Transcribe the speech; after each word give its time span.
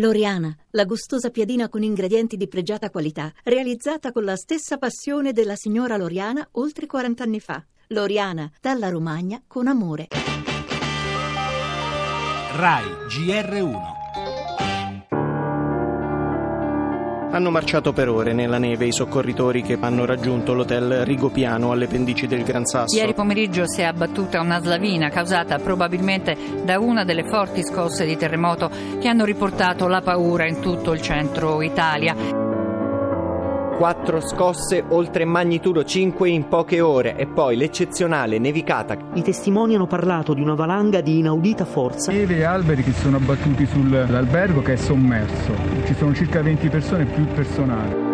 Loriana, 0.00 0.56
la 0.70 0.84
gustosa 0.84 1.30
piadina 1.30 1.68
con 1.68 1.82
ingredienti 1.82 2.36
di 2.36 2.46
pregiata 2.46 2.88
qualità, 2.88 3.32
realizzata 3.42 4.12
con 4.12 4.22
la 4.22 4.36
stessa 4.36 4.78
passione 4.78 5.32
della 5.32 5.56
signora 5.56 5.96
Loriana 5.96 6.46
oltre 6.52 6.86
40 6.86 7.24
anni 7.24 7.40
fa. 7.40 7.64
Loriana, 7.88 8.48
dalla 8.60 8.90
Romagna 8.90 9.42
con 9.44 9.66
amore. 9.66 10.06
RAI 12.52 12.86
GR1 13.08 13.97
Hanno 17.38 17.50
marciato 17.50 17.92
per 17.92 18.08
ore 18.08 18.32
nella 18.32 18.58
neve 18.58 18.86
i 18.86 18.92
soccorritori 18.92 19.62
che 19.62 19.78
hanno 19.80 20.04
raggiunto 20.04 20.54
l'hotel 20.54 21.04
Rigopiano 21.04 21.70
alle 21.70 21.86
pendici 21.86 22.26
del 22.26 22.42
Gran 22.42 22.64
Sasso. 22.64 22.96
Ieri 22.96 23.14
pomeriggio 23.14 23.62
si 23.64 23.80
è 23.80 23.84
abbattuta 23.84 24.40
una 24.40 24.60
slavina 24.60 25.08
causata 25.08 25.56
probabilmente 25.58 26.36
da 26.64 26.80
una 26.80 27.04
delle 27.04 27.22
forti 27.22 27.62
scosse 27.62 28.04
di 28.06 28.16
terremoto 28.16 28.68
che 28.98 29.06
hanno 29.06 29.24
riportato 29.24 29.86
la 29.86 30.00
paura 30.00 30.48
in 30.48 30.58
tutto 30.58 30.92
il 30.92 31.00
centro 31.00 31.62
Italia. 31.62 32.47
Quattro 33.78 34.20
scosse 34.20 34.82
oltre 34.88 35.24
magnitudo 35.24 35.84
5 35.84 36.28
in 36.28 36.48
poche 36.48 36.80
ore 36.80 37.14
e 37.14 37.28
poi 37.28 37.56
l'eccezionale 37.56 38.40
nevicata. 38.40 38.98
I 39.14 39.22
testimoni 39.22 39.76
hanno 39.76 39.86
parlato 39.86 40.34
di 40.34 40.40
una 40.40 40.54
valanga 40.54 41.00
di 41.00 41.18
inaudita 41.18 41.64
forza. 41.64 42.10
Neve 42.10 42.38
e 42.38 42.42
alberi 42.42 42.82
che 42.82 42.90
sono 42.90 43.18
abbattuti 43.18 43.66
sull'albergo 43.66 44.62
che 44.62 44.72
è 44.72 44.76
sommerso. 44.76 45.52
Ci 45.84 45.94
sono 45.94 46.12
circa 46.12 46.42
20 46.42 46.68
persone 46.68 47.04
più 47.04 47.24
personale. 47.26 48.07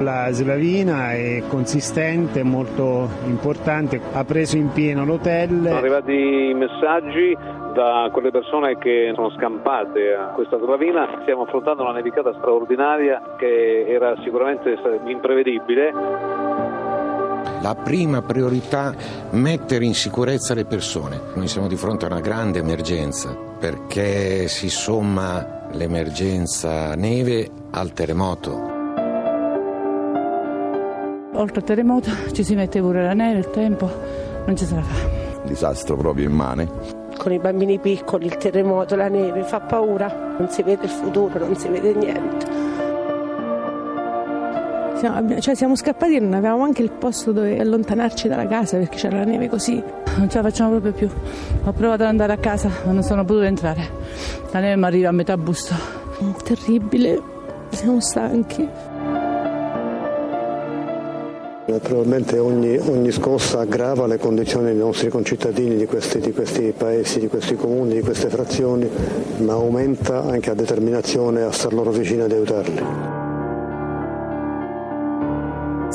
La 0.00 0.28
slavina 0.32 1.12
è 1.12 1.42
consistente, 1.48 2.42
molto 2.42 3.08
importante, 3.26 4.00
ha 4.12 4.24
preso 4.24 4.56
in 4.56 4.70
pieno 4.72 5.04
l'hotel. 5.04 5.62
Sono 5.62 5.76
arrivati 5.76 6.52
messaggi 6.54 7.36
da 7.74 8.08
quelle 8.12 8.30
persone 8.30 8.76
che 8.78 9.12
sono 9.14 9.30
scampate 9.30 10.14
a 10.14 10.32
questa 10.34 10.58
slavina. 10.58 11.20
Stiamo 11.22 11.42
affrontando 11.42 11.82
una 11.82 11.92
nevicata 11.92 12.32
straordinaria 12.38 13.34
che 13.38 13.86
era 13.88 14.14
sicuramente 14.22 14.76
imprevedibile. 15.06 15.92
La 17.62 17.74
prima 17.74 18.20
priorità 18.20 18.92
è 19.30 19.34
mettere 19.36 19.84
in 19.84 19.94
sicurezza 19.94 20.54
le 20.54 20.66
persone. 20.66 21.18
Noi 21.34 21.48
siamo 21.48 21.66
di 21.66 21.76
fronte 21.76 22.04
a 22.04 22.08
una 22.08 22.20
grande 22.20 22.58
emergenza 22.58 23.34
perché 23.58 24.48
si 24.48 24.68
somma 24.68 25.68
l'emergenza 25.72 26.94
neve 26.94 27.48
al 27.70 27.92
terremoto. 27.92 28.73
Oltre 31.36 31.58
al 31.58 31.64
terremoto 31.64 32.10
ci 32.32 32.44
si 32.44 32.54
mette 32.54 32.80
pure 32.80 33.02
la 33.02 33.12
neve, 33.12 33.40
il 33.40 33.50
tempo, 33.50 33.90
non 34.46 34.56
ci 34.56 34.64
se 34.64 34.74
la 34.74 34.82
fa. 34.82 35.08
Disastro 35.44 35.96
proprio 35.96 36.28
immane. 36.28 36.68
Con 37.18 37.32
i 37.32 37.38
bambini 37.38 37.78
piccoli, 37.78 38.26
il 38.26 38.36
terremoto, 38.36 38.94
la 38.94 39.08
neve, 39.08 39.42
fa 39.42 39.60
paura, 39.60 40.34
non 40.38 40.48
si 40.48 40.62
vede 40.62 40.84
il 40.84 40.90
futuro, 40.90 41.38
non 41.38 41.56
si 41.56 41.68
vede 41.68 41.92
niente. 41.92 42.46
Siamo, 44.98 45.40
cioè 45.40 45.54
siamo 45.54 45.74
scappati 45.74 46.16
e 46.16 46.20
non 46.20 46.34
avevamo 46.34 46.62
anche 46.62 46.82
il 46.82 46.90
posto 46.90 47.32
dove 47.32 47.58
allontanarci 47.58 48.28
dalla 48.28 48.46
casa 48.46 48.78
perché 48.78 48.96
c'era 48.96 49.18
la 49.18 49.24
neve 49.24 49.48
così. 49.48 49.82
Non 50.16 50.30
ce 50.30 50.36
la 50.40 50.44
facciamo 50.44 50.70
proprio 50.78 50.92
più. 50.92 51.08
Ho 51.64 51.72
provato 51.72 52.02
ad 52.04 52.08
andare 52.08 52.32
a 52.32 52.38
casa 52.38 52.70
ma 52.86 52.92
non 52.92 53.02
sono 53.02 53.24
potuta 53.24 53.46
entrare. 53.46 53.88
La 54.52 54.60
neve 54.60 54.76
mi 54.76 54.84
arriva 54.84 55.08
a 55.08 55.12
metà 55.12 55.36
busto. 55.36 55.74
Terribile, 56.44 57.20
siamo 57.70 58.00
stanchi. 58.00 58.92
Naturalmente 61.66 62.38
ogni, 62.38 62.76
ogni, 62.76 63.10
scossa 63.10 63.60
aggrava 63.60 64.06
le 64.06 64.18
condizioni 64.18 64.66
dei 64.66 64.76
nostri 64.76 65.08
concittadini 65.08 65.76
di 65.76 65.86
questi, 65.86 66.20
di 66.20 66.32
questi, 66.32 66.74
paesi, 66.76 67.20
di 67.20 67.28
questi 67.28 67.56
comuni, 67.56 67.94
di 67.94 68.02
queste 68.02 68.28
frazioni, 68.28 68.88
ma 69.38 69.54
aumenta 69.54 70.24
anche 70.24 70.48
la 70.48 70.54
determinazione 70.54 71.42
a 71.42 71.50
star 71.50 71.72
loro 71.72 71.90
vicini 71.90 72.20
ad 72.20 72.32
aiutarli. 72.32 73.13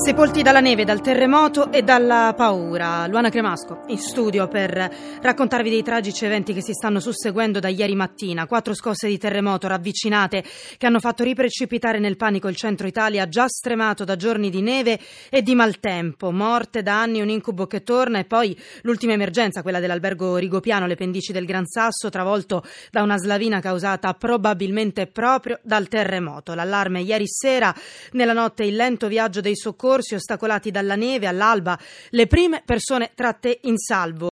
Sepolti 0.02 0.42
dalla 0.42 0.62
neve, 0.62 0.86
dal 0.86 1.02
terremoto 1.02 1.74
e 1.74 1.84
dalla 1.84 2.34
paura. 2.36 3.06
Luana 3.08 3.30
Cremasco 3.30 3.82
in 3.88 3.98
studio 3.98 4.48
per 4.48 4.72
raccontarvi 5.22 5.70
dei 5.70 5.84
tragici 5.84 6.24
eventi 6.24 6.54
che 6.54 6.64
si 6.64 6.72
stanno 6.72 7.02
susseguendo 7.02 7.60
da 7.60 7.68
ieri 7.68 7.96
mattina. 7.96 8.48
Quattro 8.48 8.74
scosse 8.74 9.10
di 9.10 9.18
terremoto 9.18 9.68
ravvicinate 9.68 10.42
che 10.78 10.86
hanno 10.86 11.02
fatto 11.02 11.24
riprecipitare 11.24 12.00
nel 12.00 12.16
panico 12.16 12.48
il 12.48 12.56
centro 12.56 12.88
Italia 12.88 13.28
già 13.28 13.48
stremato 13.50 14.06
da 14.06 14.16
giorni 14.16 14.50
di 14.50 14.62
neve 14.62 14.98
e 15.30 15.42
di 15.42 15.54
maltempo. 15.54 16.32
Morte 16.32 16.82
da 16.82 17.02
anni, 17.02 17.20
un 17.20 17.30
incubo 17.30 17.68
che 17.68 17.84
torna 17.84 18.20
e 18.20 18.24
poi 18.24 18.58
l'ultima 18.84 19.14
emergenza, 19.14 19.62
quella 19.62 19.82
dell'albergo 19.82 20.38
Rigopiano, 20.38 20.88
le 20.88 20.96
pendici 20.96 21.34
del 21.34 21.46
Gran 21.46 21.66
Sasso, 21.66 22.10
travolto 22.10 22.64
da 22.90 23.04
una 23.04 23.18
slavina 23.18 23.60
causata 23.60 24.14
probabilmente 24.14 25.08
proprio 25.08 25.60
dal 25.62 25.90
terremoto. 25.90 26.54
L'allarme 26.54 27.02
ieri 27.02 27.28
sera, 27.28 27.76
nella 28.14 28.34
notte 28.34 28.64
il 28.64 28.76
lento 28.76 29.08
viaggio 29.08 29.42
dei 29.42 29.58
soccorsi 29.58 29.88
ostacolati 29.94 30.72
dalla 30.72 30.96
neve 30.96 31.28
all'alba, 31.28 31.78
le 32.10 32.28
prime 32.28 32.62
persone 32.64 33.12
tratte 33.16 33.60
in 33.64 33.78
salvo. 33.78 34.28